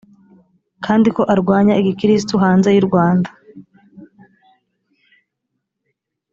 kandi 0.85 1.07
ko 1.15 1.21
arwanya 1.33 1.73
igikirisitu 1.81 2.33
hanze 2.43 2.69
y 2.75 2.79
urwanda 2.81 3.29